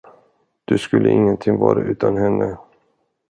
Du 0.65 0.77
skulle 0.77 1.09
ingenting 1.09 1.57
vara 1.57 1.79
utan 1.81 2.17
henne. 2.17 2.57